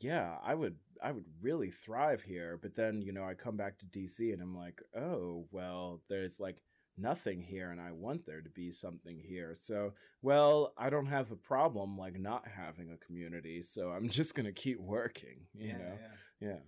[0.00, 3.78] yeah, I would I would really thrive here." But then, you know, I come back
[3.78, 6.62] to DC and I'm like, "Oh, well, there's like
[6.98, 9.92] nothing here and I want there to be something here." So,
[10.22, 14.46] well, I don't have a problem like not having a community, so I'm just going
[14.46, 15.98] to keep working, you know.
[16.40, 16.58] Yeah.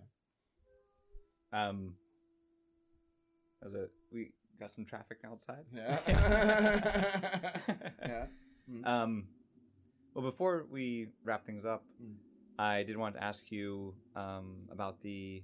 [1.53, 1.95] Um,
[3.65, 5.65] as a we got some traffic outside.
[5.73, 5.99] Yeah.
[8.01, 8.25] yeah.
[8.71, 8.87] Mm.
[8.87, 9.27] Um,
[10.13, 12.15] well, before we wrap things up, Mm.
[12.59, 15.41] I did want to ask you um, about the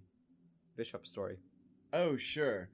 [0.75, 1.37] Bishop story.
[1.93, 2.69] Oh, sure.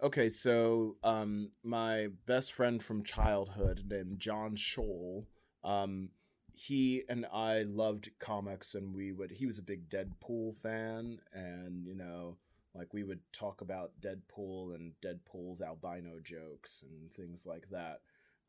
[0.00, 5.26] Okay, so um my best friend from childhood named John Scholl,
[5.64, 6.10] um
[6.52, 11.84] he and I loved comics and we would he was a big Deadpool fan and
[11.84, 12.36] you know
[12.74, 18.00] like we would talk about Deadpool and Deadpool's albino jokes and things like that.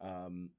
[0.02, 0.50] Um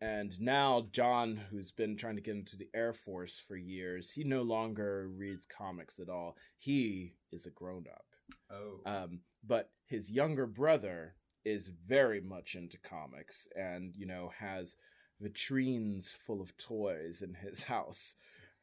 [0.00, 4.24] and now John, who's been trying to get into the Air Force for years, he
[4.24, 6.36] no longer reads comics at all.
[6.58, 8.06] He is a grown up.
[8.50, 8.80] Oh.
[8.84, 11.14] Um, but his younger brother
[11.44, 14.76] is very much into comics and, you know, has
[15.22, 18.14] vitrines full of toys in his house.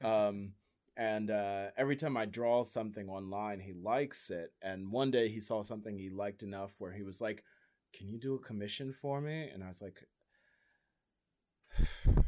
[0.04, 0.54] Um,
[0.98, 4.52] and uh, every time I draw something online, he likes it.
[4.62, 7.44] And one day he saw something he liked enough where he was like,
[7.94, 9.50] Can you do a commission for me?
[9.54, 10.06] And I was like,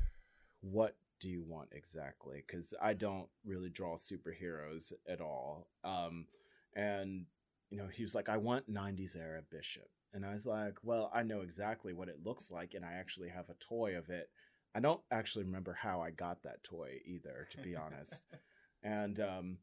[0.62, 2.43] What do you want exactly?
[2.45, 5.68] Because I don't really draw superheroes at all.
[5.84, 6.28] Um,
[6.74, 7.26] and
[7.72, 9.89] you know, he was like, I want 90s era Bishop.
[10.13, 13.30] And I was like, well, I know exactly what it looks like, and I actually
[13.30, 14.30] have a toy of it.
[14.76, 18.22] I don't actually remember how I got that toy either, to be honest.
[18.84, 19.57] And um,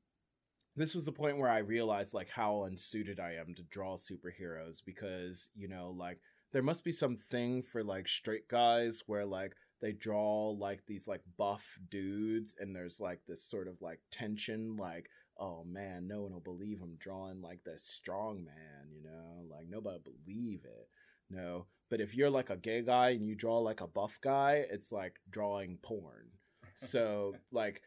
[0.77, 4.77] this was the point where I realized like how unsuited I am to draw superheroes
[4.85, 6.21] because, you know, like
[6.53, 11.09] there must be some thing for like straight guys where like they draw like these
[11.09, 16.23] like buff dudes and there's like this sort of like tension like oh man, no
[16.23, 20.89] one will believe I'm drawing like this strong man, you know, like nobody believe it.
[21.31, 21.67] no.
[21.91, 24.93] But if you're like a gay guy and you draw like a buff guy, it's
[24.93, 26.29] like drawing porn.
[26.75, 27.81] So like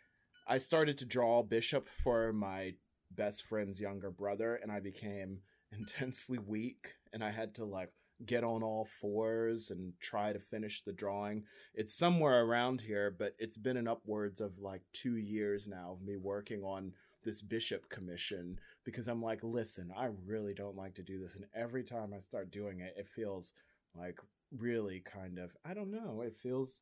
[0.47, 2.73] I started to draw Bishop for my
[3.11, 5.39] best friend's younger brother and I became
[5.71, 7.91] intensely weak and I had to like
[8.25, 11.43] get on all fours and try to finish the drawing.
[11.73, 16.05] It's somewhere around here, but it's been an upwards of like 2 years now of
[16.05, 16.93] me working on
[17.23, 21.45] this bishop commission because I'm like, listen, I really don't like to do this and
[21.55, 23.53] every time I start doing it it feels
[23.95, 24.19] like
[24.57, 26.81] really kind of I don't know, it feels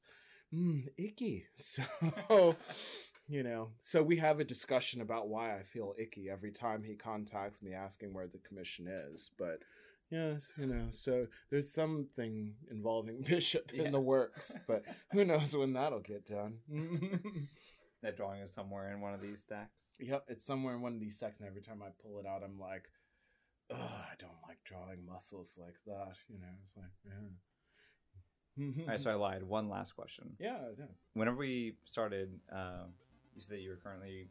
[0.54, 1.46] mm, icky.
[1.58, 2.56] So
[3.28, 6.96] you know, so we have a discussion about why I feel icky every time he
[6.96, 9.30] contacts me asking where the commission is.
[9.38, 9.60] But
[10.10, 13.84] yes, you know, so there's something involving Bishop Yeah.
[13.84, 16.60] in the works, but who knows when that'll get done.
[18.02, 19.96] That drawing is somewhere in one of these stacks.
[20.00, 22.44] yep, it's somewhere in one of these stacks, and Every time I pull it out,
[22.44, 22.86] I'm like,
[23.72, 26.16] Ugh, I don't like drawing muscles like that.
[26.28, 28.74] You know, it's like, yeah.
[28.82, 29.44] All right, so I lied.
[29.44, 30.32] One last question.
[30.40, 30.86] yeah, yeah.
[31.14, 32.86] Whenever we started, uh,
[33.36, 34.28] you said that you were currently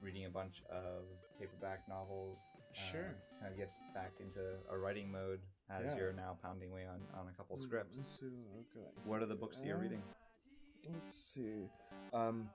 [0.00, 1.02] reading a bunch of
[1.38, 2.38] paperback novels.
[2.56, 3.14] uh, Sure.
[3.40, 5.96] Kind of get back into a writing mode as Yeah.
[5.96, 8.18] you're now pounding away on, on a couple scripts.
[8.18, 8.86] see, okay.
[9.04, 10.02] What are the books that you're Uh, reading?
[10.90, 11.68] Let's see.
[12.14, 12.48] Um,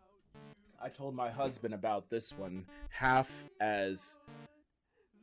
[0.84, 4.18] I told my husband about this one half as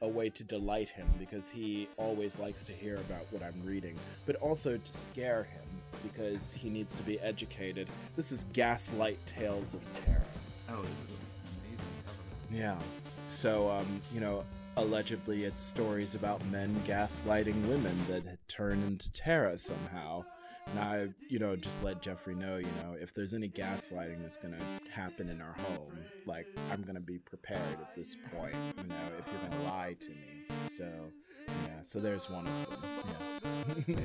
[0.01, 3.95] a way to delight him because he always likes to hear about what I'm reading,
[4.25, 5.63] but also to scare him
[6.03, 7.89] because he needs to be educated.
[8.17, 10.23] This is Gaslight Tales of Terror.
[10.71, 11.11] Oh, this is
[11.59, 12.57] amazing cover.
[12.57, 12.79] Yeah.
[13.27, 14.45] So, um, you know,
[14.79, 20.25] allegedly it's stories about men gaslighting women that turn into Terra somehow.
[20.67, 24.37] And I, you know, just let Jeffrey know, you know, if there's any gaslighting that's
[24.37, 24.59] gonna
[24.89, 29.27] happen in our home, like I'm gonna be prepared at this point, you know, if
[29.33, 30.47] you're gonna lie to me.
[30.71, 31.13] So,
[31.49, 33.85] yeah, so there's one of them.
[33.89, 33.97] Yeah.